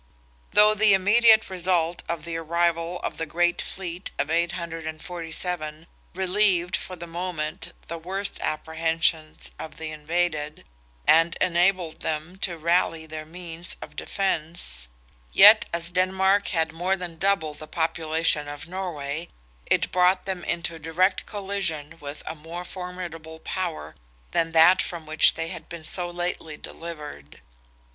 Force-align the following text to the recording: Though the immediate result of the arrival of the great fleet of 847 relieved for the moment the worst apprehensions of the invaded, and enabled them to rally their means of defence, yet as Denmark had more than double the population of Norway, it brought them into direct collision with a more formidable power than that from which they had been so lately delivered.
Though 0.53 0.73
the 0.73 0.95
immediate 0.95 1.47
result 1.51 2.01
of 2.09 2.23
the 2.25 2.35
arrival 2.37 2.99
of 3.01 3.17
the 3.17 3.27
great 3.27 3.61
fleet 3.61 4.09
of 4.17 4.31
847 4.31 5.85
relieved 6.15 6.75
for 6.75 6.95
the 6.95 7.05
moment 7.05 7.71
the 7.87 7.99
worst 7.99 8.39
apprehensions 8.41 9.51
of 9.59 9.75
the 9.77 9.91
invaded, 9.91 10.65
and 11.05 11.37
enabled 11.39 11.99
them 11.99 12.37
to 12.37 12.57
rally 12.57 13.05
their 13.05 13.27
means 13.27 13.75
of 13.79 13.95
defence, 13.95 14.87
yet 15.33 15.65
as 15.71 15.91
Denmark 15.91 16.47
had 16.47 16.71
more 16.71 16.97
than 16.97 17.19
double 17.19 17.53
the 17.53 17.67
population 17.67 18.47
of 18.47 18.67
Norway, 18.67 19.29
it 19.67 19.91
brought 19.91 20.25
them 20.25 20.43
into 20.43 20.79
direct 20.79 21.27
collision 21.27 21.97
with 21.99 22.23
a 22.25 22.33
more 22.33 22.65
formidable 22.65 23.37
power 23.37 23.95
than 24.31 24.51
that 24.53 24.81
from 24.81 25.05
which 25.05 25.35
they 25.35 25.49
had 25.49 25.69
been 25.69 25.83
so 25.83 26.09
lately 26.09 26.57
delivered. 26.57 27.39